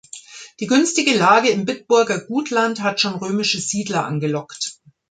[0.59, 4.79] Die günstige Lage im Bitburger Gutland hat schon römische Siedler angelockt.